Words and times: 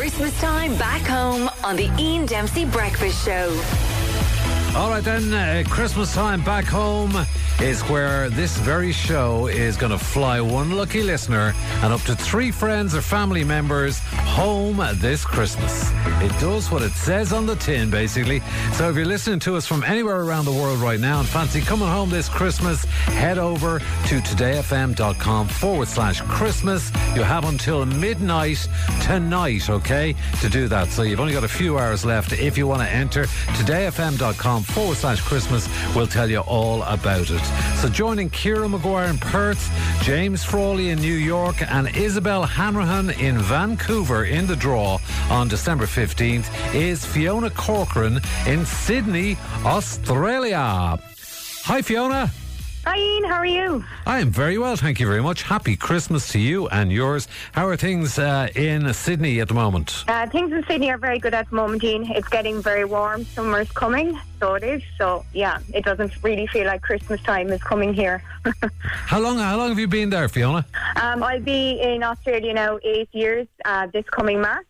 Christmas 0.00 0.40
time 0.40 0.74
back 0.78 1.02
home 1.02 1.50
on 1.62 1.76
the 1.76 1.92
Ian 1.98 2.24
Dempsey 2.24 2.64
Breakfast 2.64 3.22
Show. 3.22 3.89
All 4.76 4.88
right, 4.88 5.02
then, 5.02 5.32
uh, 5.32 5.64
Christmas 5.68 6.14
time 6.14 6.44
back 6.44 6.64
home 6.64 7.12
is 7.60 7.82
where 7.82 8.30
this 8.30 8.56
very 8.58 8.92
show 8.92 9.48
is 9.48 9.76
going 9.76 9.90
to 9.90 9.98
fly 9.98 10.40
one 10.40 10.70
lucky 10.70 11.02
listener 11.02 11.52
and 11.82 11.92
up 11.92 12.00
to 12.02 12.14
three 12.14 12.52
friends 12.52 12.94
or 12.94 13.00
family 13.00 13.42
members 13.42 13.98
home 13.98 14.80
this 14.94 15.24
Christmas. 15.24 15.90
It 16.22 16.30
does 16.40 16.70
what 16.70 16.82
it 16.82 16.92
says 16.92 17.32
on 17.32 17.46
the 17.46 17.56
tin, 17.56 17.90
basically. 17.90 18.40
So 18.72 18.88
if 18.88 18.96
you're 18.96 19.06
listening 19.06 19.40
to 19.40 19.56
us 19.56 19.66
from 19.66 19.82
anywhere 19.82 20.22
around 20.22 20.44
the 20.44 20.52
world 20.52 20.78
right 20.78 21.00
now 21.00 21.18
and 21.18 21.28
fancy 21.28 21.60
coming 21.60 21.88
home 21.88 22.08
this 22.08 22.28
Christmas, 22.28 22.84
head 22.84 23.38
over 23.38 23.80
to 23.80 24.20
todayfm.com 24.20 25.48
forward 25.48 25.88
slash 25.88 26.20
Christmas. 26.22 26.92
You 27.16 27.22
have 27.22 27.44
until 27.44 27.84
midnight 27.86 28.68
tonight, 29.02 29.68
okay, 29.68 30.14
to 30.40 30.48
do 30.48 30.68
that. 30.68 30.90
So 30.90 31.02
you've 31.02 31.20
only 31.20 31.32
got 31.32 31.44
a 31.44 31.48
few 31.48 31.76
hours 31.76 32.04
left 32.04 32.32
if 32.32 32.56
you 32.56 32.68
want 32.68 32.82
to 32.82 32.88
enter 32.88 33.24
todayfm.com 33.24 34.59
forward 34.62 34.96
slash 34.96 35.20
Christmas. 35.20 35.68
We'll 35.94 36.06
tell 36.06 36.30
you 36.30 36.40
all 36.40 36.82
about 36.82 37.30
it. 37.30 37.44
So 37.76 37.88
joining 37.88 38.30
Kira 38.30 38.68
McGuire 38.68 39.10
in 39.10 39.18
Perth, 39.18 39.70
James 40.02 40.44
Frawley 40.44 40.90
in 40.90 40.98
New 41.00 41.14
York, 41.14 41.62
and 41.70 41.94
Isabel 41.96 42.44
Hanrahan 42.44 43.10
in 43.10 43.38
Vancouver 43.38 44.24
in 44.24 44.46
the 44.46 44.56
draw 44.56 44.98
on 45.30 45.48
December 45.48 45.86
15th 45.86 46.48
is 46.74 47.04
Fiona 47.04 47.50
Corcoran 47.50 48.20
in 48.46 48.64
Sydney, 48.66 49.36
Australia. 49.64 50.98
Hi, 51.64 51.82
Fiona. 51.82 52.30
Hi, 52.90 52.98
Ian. 52.98 53.22
How 53.22 53.36
are 53.36 53.46
you? 53.46 53.84
I 54.04 54.18
am 54.18 54.30
very 54.32 54.58
well, 54.58 54.74
thank 54.74 54.98
you 54.98 55.06
very 55.06 55.22
much. 55.22 55.42
Happy 55.44 55.76
Christmas 55.76 56.26
to 56.32 56.40
you 56.40 56.66
and 56.70 56.90
yours. 56.90 57.28
How 57.52 57.68
are 57.68 57.76
things 57.76 58.18
uh, 58.18 58.48
in 58.56 58.92
Sydney 58.92 59.38
at 59.38 59.46
the 59.46 59.54
moment? 59.54 60.04
Uh, 60.08 60.26
things 60.26 60.50
in 60.50 60.64
Sydney 60.66 60.90
are 60.90 60.98
very 60.98 61.20
good 61.20 61.32
at 61.32 61.48
the 61.50 61.54
moment, 61.54 61.84
Ian. 61.84 62.10
It's 62.10 62.26
getting 62.26 62.60
very 62.60 62.84
warm. 62.84 63.24
Summer's 63.26 63.70
coming, 63.70 64.18
so 64.40 64.54
it 64.54 64.64
is. 64.64 64.82
So, 64.98 65.24
yeah, 65.32 65.60
it 65.72 65.84
doesn't 65.84 66.20
really 66.24 66.48
feel 66.48 66.66
like 66.66 66.82
Christmas 66.82 67.22
time 67.22 67.50
is 67.50 67.62
coming 67.62 67.94
here. 67.94 68.24
How 68.82 69.20
long? 69.20 69.38
How 69.38 69.56
long 69.56 69.68
have 69.68 69.78
you 69.78 69.86
been 69.86 70.10
there, 70.10 70.28
Fiona? 70.28 70.66
um, 71.00 71.22
I'll 71.22 71.38
be 71.38 71.80
in 71.80 72.02
Australia 72.02 72.52
now 72.54 72.80
eight 72.82 73.10
years 73.12 73.46
uh, 73.66 73.86
this 73.86 74.04
coming 74.10 74.40
March. 74.40 74.66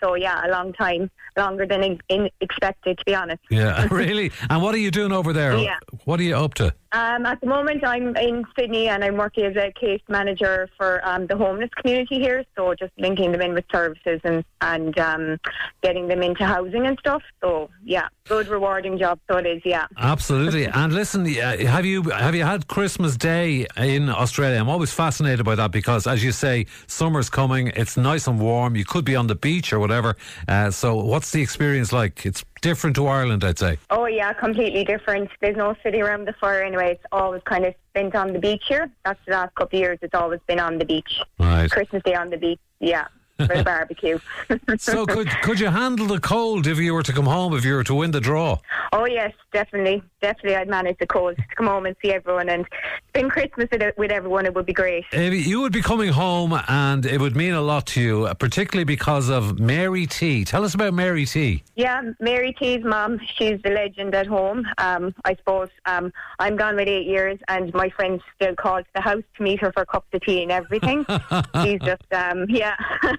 So, 0.00 0.14
yeah, 0.14 0.46
a 0.46 0.48
long 0.48 0.74
time. 0.74 1.10
Longer 1.36 1.66
than 1.66 1.82
in, 1.82 2.00
in 2.08 2.30
expected, 2.40 2.98
to 2.98 3.04
be 3.04 3.16
honest. 3.16 3.42
Yeah, 3.50 3.88
really. 3.90 4.30
And 4.48 4.62
what 4.62 4.76
are 4.76 4.78
you 4.78 4.92
doing 4.92 5.10
over 5.10 5.32
there? 5.32 5.56
Yeah. 5.58 5.78
What 6.04 6.20
are 6.20 6.22
you 6.22 6.36
up 6.36 6.54
to? 6.54 6.72
Um, 6.94 7.26
at 7.26 7.40
the 7.40 7.48
moment, 7.48 7.84
I'm 7.84 8.16
in 8.16 8.44
Sydney 8.56 8.86
and 8.86 9.02
I'm 9.02 9.16
working 9.16 9.44
as 9.44 9.56
a 9.56 9.72
case 9.72 10.00
manager 10.08 10.68
for 10.76 11.06
um, 11.06 11.26
the 11.26 11.36
homeless 11.36 11.70
community 11.74 12.20
here. 12.20 12.44
So 12.56 12.72
just 12.76 12.92
linking 12.96 13.32
them 13.32 13.40
in 13.40 13.52
with 13.52 13.64
services 13.72 14.20
and 14.22 14.44
and 14.60 14.96
um, 15.00 15.40
getting 15.82 16.06
them 16.06 16.22
into 16.22 16.44
housing 16.44 16.86
and 16.86 16.96
stuff. 17.00 17.22
So 17.42 17.68
yeah, 17.84 18.06
good 18.28 18.46
rewarding 18.46 18.96
job. 18.96 19.18
So 19.28 19.38
it 19.38 19.46
is. 19.46 19.62
Yeah. 19.64 19.88
Absolutely. 19.98 20.66
and 20.80 20.92
listen, 20.92 21.26
uh, 21.26 21.66
have 21.66 21.84
you 21.84 22.02
have 22.04 22.36
you 22.36 22.44
had 22.44 22.68
Christmas 22.68 23.16
Day 23.16 23.66
in 23.76 24.08
Australia? 24.08 24.60
I'm 24.60 24.68
always 24.68 24.92
fascinated 24.92 25.44
by 25.44 25.56
that 25.56 25.72
because, 25.72 26.06
as 26.06 26.22
you 26.22 26.30
say, 26.30 26.66
summer's 26.86 27.28
coming. 27.28 27.72
It's 27.74 27.96
nice 27.96 28.28
and 28.28 28.38
warm. 28.38 28.76
You 28.76 28.84
could 28.84 29.04
be 29.04 29.16
on 29.16 29.26
the 29.26 29.34
beach 29.34 29.72
or 29.72 29.80
whatever. 29.80 30.16
Uh, 30.46 30.70
so, 30.70 30.94
what's 30.94 31.32
the 31.32 31.42
experience 31.42 31.92
like? 31.92 32.24
It's 32.24 32.44
different 32.64 32.96
to 32.96 33.06
Ireland, 33.06 33.44
I'd 33.44 33.58
say. 33.58 33.78
Oh 33.90 34.03
yeah, 34.14 34.32
completely 34.32 34.84
different. 34.84 35.30
There's 35.40 35.56
no 35.56 35.74
sitting 35.82 36.02
around 36.02 36.26
the 36.26 36.32
fire 36.34 36.62
anyway. 36.62 36.92
It's 36.92 37.04
always 37.12 37.42
kind 37.44 37.64
of 37.64 37.74
spent 37.90 38.14
on 38.14 38.32
the 38.32 38.38
beach 38.38 38.64
here. 38.68 38.90
That's 39.04 39.18
the 39.26 39.32
last 39.32 39.54
couple 39.54 39.76
of 39.76 39.80
years. 39.80 39.98
It's 40.02 40.14
always 40.14 40.40
been 40.46 40.60
on 40.60 40.78
the 40.78 40.84
beach. 40.84 41.20
Right. 41.38 41.70
Christmas 41.70 42.02
Day 42.04 42.14
on 42.14 42.30
the 42.30 42.36
beach. 42.36 42.60
Yeah. 42.80 43.06
For 43.38 43.56
the 43.56 43.64
barbecue. 43.64 44.18
So, 44.78 45.06
could 45.06 45.28
could 45.42 45.58
you 45.58 45.68
handle 45.68 46.06
the 46.06 46.20
cold 46.20 46.66
if 46.66 46.78
you 46.78 46.94
were 46.94 47.02
to 47.02 47.12
come 47.12 47.24
home 47.26 47.54
if 47.56 47.64
you 47.64 47.74
were 47.74 47.84
to 47.84 47.94
win 47.94 48.10
the 48.10 48.20
draw? 48.20 48.58
Oh 48.92 49.06
yes, 49.06 49.32
definitely, 49.52 50.02
definitely. 50.20 50.56
I'd 50.56 50.68
manage 50.68 50.98
the 50.98 51.06
cold 51.06 51.36
to 51.36 51.42
come 51.56 51.66
home 51.66 51.86
and 51.86 51.96
see 52.02 52.12
everyone 52.12 52.48
and 52.48 52.66
spend 53.08 53.30
Christmas 53.30 53.68
with, 53.72 53.82
with 53.96 54.10
everyone. 54.10 54.46
It 54.46 54.54
would 54.54 54.66
be 54.66 54.72
great. 54.72 55.04
If 55.12 55.46
you 55.46 55.60
would 55.60 55.72
be 55.72 55.82
coming 55.82 56.10
home, 56.10 56.58
and 56.68 57.04
it 57.06 57.20
would 57.20 57.34
mean 57.34 57.54
a 57.54 57.62
lot 57.62 57.86
to 57.88 58.00
you, 58.00 58.34
particularly 58.38 58.84
because 58.84 59.28
of 59.28 59.58
Mary 59.58 60.06
T. 60.06 60.44
Tell 60.44 60.64
us 60.64 60.74
about 60.74 60.94
Mary 60.94 61.24
T. 61.24 61.64
Yeah, 61.74 62.02
Mary 62.20 62.52
T's 62.52 62.84
mom. 62.84 63.18
She's 63.36 63.60
the 63.62 63.70
legend 63.70 64.14
at 64.14 64.26
home. 64.26 64.66
Um, 64.78 65.14
I 65.24 65.34
suppose 65.36 65.68
um, 65.86 66.12
I'm 66.38 66.56
gone 66.56 66.76
with 66.76 66.88
eight 66.88 67.06
years, 67.06 67.38
and 67.48 67.72
my 67.74 67.88
friends 67.90 68.22
still 68.36 68.54
call 68.54 68.78
to 68.78 68.88
the 68.94 69.00
house 69.00 69.24
to 69.36 69.42
meet 69.42 69.60
her 69.60 69.72
for 69.72 69.84
cups 69.84 70.08
of 70.12 70.20
tea 70.22 70.42
and 70.42 70.52
everything. 70.52 71.04
she's 71.62 71.80
just 71.80 72.12
um, 72.12 72.46
yeah. 72.48 72.76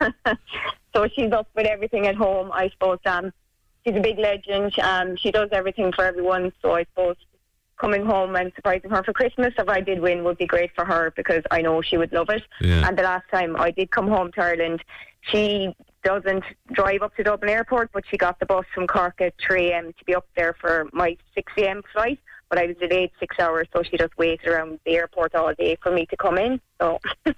so 0.94 1.08
she's 1.14 1.32
up 1.32 1.48
with 1.54 1.66
everything 1.66 2.06
at 2.06 2.14
home. 2.14 2.50
I 2.52 2.68
suppose 2.70 2.98
um, 3.06 3.32
she's 3.84 3.96
a 3.96 4.00
big 4.00 4.18
legend. 4.18 4.78
Um, 4.78 5.16
she 5.16 5.30
does 5.30 5.48
everything 5.52 5.92
for 5.92 6.04
everyone. 6.04 6.52
So 6.62 6.74
I 6.74 6.84
suppose 6.84 7.16
coming 7.78 8.04
home 8.04 8.36
and 8.36 8.52
surprising 8.54 8.90
her 8.90 9.02
for 9.02 9.12
Christmas, 9.12 9.52
if 9.58 9.68
I 9.68 9.80
did 9.80 10.00
win, 10.00 10.24
would 10.24 10.38
be 10.38 10.46
great 10.46 10.70
for 10.74 10.84
her 10.84 11.12
because 11.16 11.42
I 11.50 11.60
know 11.60 11.82
she 11.82 11.96
would 11.96 12.12
love 12.12 12.30
it. 12.30 12.42
Yeah. 12.60 12.88
And 12.88 12.96
the 12.96 13.02
last 13.02 13.26
time 13.30 13.56
I 13.56 13.70
did 13.70 13.90
come 13.90 14.08
home 14.08 14.32
to 14.32 14.42
Ireland, 14.42 14.82
she 15.30 15.74
doesn't 16.02 16.44
drive 16.72 17.02
up 17.02 17.14
to 17.16 17.22
Dublin 17.22 17.50
Airport, 17.50 17.90
but 17.92 18.04
she 18.08 18.16
got 18.16 18.38
the 18.38 18.46
bus 18.46 18.64
from 18.74 18.86
Cork 18.86 19.20
at 19.20 19.34
3 19.46 19.72
a.m. 19.72 19.92
to 19.98 20.04
be 20.04 20.14
up 20.14 20.26
there 20.36 20.54
for 20.60 20.88
my 20.92 21.16
6 21.34 21.52
a.m. 21.58 21.82
flight. 21.92 22.18
But 22.48 22.58
I 22.60 22.66
was 22.66 22.76
delayed 22.76 23.10
six 23.18 23.36
hours, 23.40 23.66
so 23.72 23.82
she 23.82 23.96
just 23.96 24.16
waited 24.16 24.46
around 24.46 24.78
the 24.86 24.92
airport 24.96 25.34
all 25.34 25.52
day 25.54 25.76
for 25.82 25.90
me 25.90 26.06
to 26.06 26.16
come 26.16 26.38
in. 26.38 26.60
So 26.80 26.98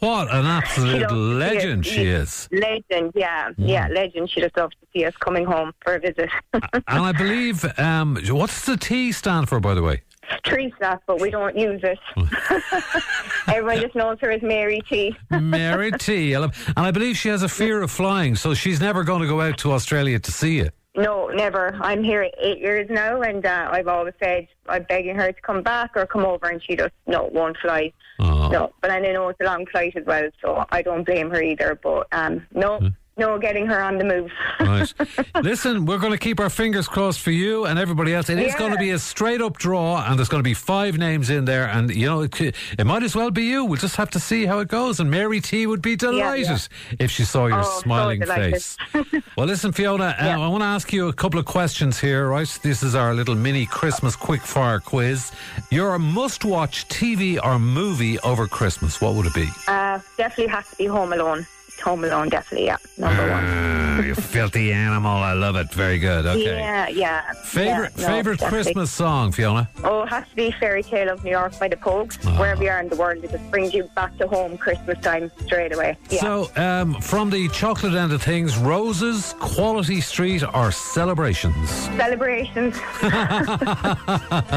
What 0.00 0.32
an 0.34 0.46
absolute 0.46 1.10
legend 1.12 1.86
she 1.86 2.06
is- 2.06 2.48
legend, 2.50 3.12
yeah, 3.14 3.50
yeah, 3.58 3.86
legend. 3.88 4.30
She 4.30 4.40
just 4.40 4.56
loves 4.56 4.74
to 4.80 4.86
see 4.92 5.04
us 5.04 5.14
coming 5.20 5.44
home 5.44 5.72
for 5.84 5.94
a 5.94 6.00
visit. 6.00 6.30
and 6.52 6.62
I 6.88 7.12
believe, 7.12 7.64
um, 7.78 8.18
what's 8.30 8.64
the 8.66 8.76
T 8.76 9.12
stand 9.12 9.48
for, 9.48 9.60
by 9.60 9.74
the 9.74 9.82
way? 9.82 10.02
Tree 10.44 10.72
staff, 10.76 11.00
but 11.06 11.20
we 11.20 11.30
don't 11.30 11.56
use 11.56 11.80
it. 11.82 11.98
Everyone 13.48 13.80
just 13.80 13.94
knows 13.94 14.18
her 14.20 14.30
as 14.30 14.42
Mary 14.42 14.80
T. 14.88 15.14
Mary 15.30 15.90
T. 15.92 16.32
And 16.34 16.52
I 16.76 16.90
believe 16.90 17.16
she 17.16 17.28
has 17.28 17.42
a 17.42 17.48
fear 17.48 17.82
of 17.82 17.90
flying, 17.90 18.36
so 18.36 18.54
she's 18.54 18.80
never 18.80 19.04
going 19.04 19.22
to 19.22 19.28
go 19.28 19.40
out 19.40 19.58
to 19.58 19.72
Australia 19.72 20.18
to 20.18 20.32
see 20.32 20.56
you. 20.58 20.70
No, 20.96 21.28
never. 21.28 21.78
I'm 21.80 22.02
here 22.02 22.28
eight 22.38 22.58
years 22.58 22.88
now, 22.90 23.22
and 23.22 23.46
uh, 23.46 23.68
I've 23.70 23.86
always 23.86 24.14
said 24.20 24.48
I'm 24.68 24.82
begging 24.84 25.14
her 25.14 25.30
to 25.30 25.40
come 25.40 25.62
back 25.62 25.92
or 25.94 26.04
come 26.04 26.24
over, 26.24 26.48
and 26.48 26.62
she 26.62 26.74
just 26.74 26.92
no 27.06 27.30
won't 27.32 27.56
fly. 27.58 27.92
Oh. 28.18 28.48
No, 28.48 28.72
but 28.80 28.90
I 28.90 28.98
know 28.98 29.28
it's 29.28 29.40
a 29.40 29.44
long 29.44 29.66
flight 29.66 29.96
as 29.96 30.04
well, 30.04 30.28
so 30.42 30.64
I 30.70 30.82
don't 30.82 31.04
blame 31.04 31.30
her 31.30 31.40
either. 31.40 31.78
But 31.80 32.08
um, 32.10 32.44
no, 32.52 32.90
no, 33.20 33.38
getting 33.38 33.66
her 33.66 33.80
on 33.82 33.98
the 33.98 34.04
move. 34.04 34.30
Right. 34.58 34.92
Listen, 35.44 35.86
we're 35.86 35.98
going 35.98 36.12
to 36.12 36.18
keep 36.18 36.40
our 36.40 36.50
fingers 36.50 36.88
crossed 36.88 37.20
for 37.20 37.30
you 37.30 37.66
and 37.66 37.78
everybody 37.78 38.14
else. 38.14 38.28
It 38.30 38.38
is 38.38 38.52
Yeah. 38.54 38.58
going 38.58 38.72
to 38.72 38.78
be 38.78 38.90
a 38.90 38.98
straight 38.98 39.40
up 39.40 39.58
draw, 39.58 40.04
and 40.06 40.18
there's 40.18 40.28
going 40.28 40.42
to 40.42 40.48
be 40.48 40.54
five 40.54 40.98
names 40.98 41.30
in 41.30 41.44
there. 41.44 41.66
And, 41.68 41.94
you 41.94 42.06
know, 42.06 42.22
it, 42.22 42.40
it 42.40 42.84
might 42.86 43.02
as 43.02 43.14
well 43.14 43.30
be 43.30 43.44
you. 43.44 43.64
We'll 43.64 43.78
just 43.78 43.96
have 43.96 44.10
to 44.10 44.20
see 44.20 44.46
how 44.46 44.58
it 44.58 44.68
goes. 44.68 44.98
And 45.00 45.10
Mary 45.10 45.40
T 45.40 45.66
would 45.66 45.82
be 45.82 45.94
delighted 45.96 46.66
if 46.98 47.10
she 47.10 47.24
saw 47.24 47.46
your 47.46 47.60
Oh, 47.60 47.80
smiling 47.80 48.20
delighted. 48.20 48.52
face. 48.54 48.76
well, 49.36 49.46
listen, 49.46 49.70
Fiona, 49.72 50.16
uh, 50.20 50.24
I 50.24 50.48
want 50.48 50.62
to 50.62 50.66
ask 50.66 50.92
you 50.92 51.08
a 51.08 51.12
couple 51.12 51.38
of 51.38 51.44
questions 51.46 52.00
here, 52.00 52.28
right? 52.28 52.48
This 52.62 52.82
is 52.82 52.94
our 52.94 53.14
little 53.14 53.34
mini 53.36 53.66
Christmas 53.66 54.16
quickfire 54.16 54.82
quiz. 54.82 55.30
Your 55.70 55.98
must 55.98 56.44
watch 56.44 56.88
TV 56.88 57.38
or 57.44 57.58
movie 57.58 58.18
over 58.20 58.46
Christmas, 58.48 59.00
what 59.00 59.14
would 59.14 59.26
it 59.26 59.34
be? 59.34 59.48
Uh, 59.68 59.98
definitely 60.16 60.46
has 60.48 60.68
to 60.70 60.76
be 60.76 60.86
Home 60.86 61.12
Alone. 61.12 61.46
Home 61.80 62.04
Alone, 62.04 62.28
definitely, 62.28 62.66
yeah, 62.66 62.76
number 62.98 63.30
one. 63.30 63.44
Mm. 63.44 63.79
You 64.10 64.14
filthy 64.14 64.72
animal. 64.72 65.12
I 65.12 65.34
love 65.34 65.56
it. 65.56 65.72
Very 65.72 65.98
good. 65.98 66.26
Okay. 66.26 66.56
Yeah, 66.56 66.88
yeah. 66.88 67.32
Favorite 67.44 67.92
yeah, 67.96 68.02
no, 68.02 68.14
favorite 68.14 68.40
definitely. 68.40 68.62
Christmas 68.64 68.90
song, 68.90 69.30
Fiona? 69.30 69.68
Oh, 69.84 70.02
it 70.02 70.08
has 70.08 70.28
to 70.28 70.36
be 70.36 70.50
Fairy 70.52 70.82
Tale 70.82 71.10
of 71.10 71.22
New 71.22 71.30
York 71.30 71.58
by 71.58 71.68
the 71.68 71.76
Pogues. 71.76 72.18
Ah. 72.24 72.38
Wherever 72.40 72.62
you 72.64 72.70
are 72.70 72.80
in 72.80 72.88
the 72.88 72.96
world, 72.96 73.22
it 73.22 73.30
just 73.30 73.50
brings 73.50 73.72
you 73.74 73.84
back 73.94 74.16
to 74.18 74.26
home 74.26 74.56
Christmas 74.58 74.98
time 75.00 75.30
straight 75.44 75.72
away. 75.72 75.96
Yeah. 76.08 76.20
So, 76.20 76.50
um, 76.56 77.00
from 77.00 77.30
the 77.30 77.48
chocolate 77.48 77.94
end 77.94 78.12
of 78.12 78.22
things, 78.22 78.56
roses, 78.56 79.34
quality 79.38 80.00
street, 80.00 80.42
or 80.54 80.72
celebrations? 80.72 81.70
Celebrations. 81.70 82.76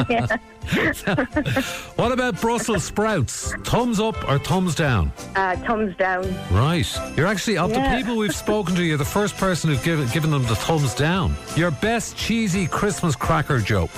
yeah. 0.09 0.37
What 1.95 2.11
about 2.11 2.39
Brussels 2.39 2.83
sprouts? 2.85 3.53
Thumbs 3.63 3.99
up 3.99 4.15
or 4.29 4.39
thumbs 4.39 4.75
down? 4.75 5.11
Uh, 5.35 5.55
thumbs 5.57 5.95
down. 5.97 6.23
Right. 6.51 6.87
You're 7.17 7.27
actually, 7.27 7.57
of 7.57 7.71
the 7.73 7.81
people 7.95 8.15
we've 8.17 8.35
spoken 8.35 8.75
to, 8.75 8.83
you're 8.83 8.97
the 8.97 9.05
first 9.05 9.32
person 9.37 9.69
who's 9.69 9.81
given, 9.83 10.07
given 10.09 10.31
them 10.31 10.43
the 10.43 10.55
thumbs 10.55 10.93
down. 10.93 11.35
Your 11.55 11.71
best 11.71 12.15
cheesy 12.15 12.67
Christmas 12.67 13.15
cracker 13.15 13.59
joke. 13.59 13.91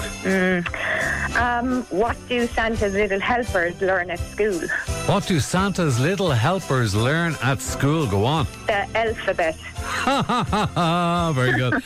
Um, 1.35 1.83
what 1.89 2.15
do 2.29 2.47
Santa's 2.47 2.93
little 2.93 3.19
helpers 3.19 3.81
learn 3.81 4.09
at 4.09 4.19
school? 4.19 4.67
What 5.07 5.27
do 5.27 5.39
Santa's 5.39 5.99
little 5.99 6.31
helpers 6.31 6.95
learn 6.95 7.35
at 7.43 7.61
school? 7.61 8.07
Go 8.07 8.25
on. 8.25 8.47
The 8.67 8.87
alphabet. 8.97 9.57
Very 11.35 11.51
good. 11.53 11.83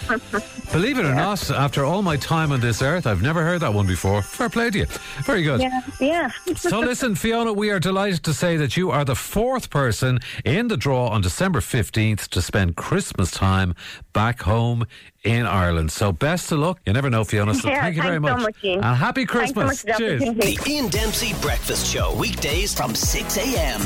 Believe 0.72 1.00
it 1.00 1.06
or 1.06 1.16
not, 1.16 1.50
after 1.50 1.84
all 1.84 2.02
my 2.02 2.16
time 2.18 2.52
on 2.52 2.60
this 2.60 2.82
earth, 2.82 3.08
I've 3.08 3.22
never 3.22 3.44
heard 3.44 3.62
that 3.62 3.74
one 3.74 3.88
before. 3.88 4.22
Fair 4.22 4.50
play 4.50 4.70
to 4.70 4.80
you. 4.80 4.86
Very 5.24 5.44
good. 5.44 5.62
Yeah, 5.62 5.82
yeah. 6.00 6.30
So 6.56 6.80
listen, 6.92 7.16
Fiona, 7.16 7.54
we 7.54 7.70
are 7.72 7.80
delighted 7.80 8.24
to 8.24 8.34
say 8.34 8.58
that 8.58 8.78
you 8.78 8.92
are 8.92 9.04
the 9.06 9.16
fourth 9.16 9.70
person 9.70 10.20
in 10.46 10.68
the 10.68 10.78
draw 10.78 11.08
on 11.08 11.22
December 11.22 11.60
15th 11.60 12.28
to 12.30 12.42
spend 12.42 12.76
Christmas 12.76 13.32
time 13.32 13.74
back 14.14 14.42
home 14.44 14.86
in 15.24 15.46
Ireland. 15.46 15.92
So 15.92 16.12
best 16.12 16.52
of 16.52 16.60
luck. 16.60 16.80
You 16.86 16.94
never 16.94 17.10
know, 17.10 17.24
Fiona. 17.24 17.54
So 17.56 17.68
Yeah, 17.70 17.82
thank 17.82 17.96
you 17.96 18.02
very 18.04 18.20
thanks 18.20 18.30
so 18.30 18.36
much. 18.38 18.56
much, 18.56 18.64
Ian. 18.64 18.84
and 18.84 18.98
happy 18.98 19.26
Thanks 19.26 19.52
so 19.54 19.56
Christmas. 19.56 19.86
much 19.86 19.96
for 19.98 20.02
the 20.04 20.20
Cheers. 20.20 20.22
The 20.66 20.72
Ian 20.72 20.88
Dempsey 20.90 21.34
Breakfast 21.42 21.88
Show, 21.92 22.16
weekdays 22.16 22.74
from 22.74 22.94
6 22.96 23.38
a.m. 23.38 23.82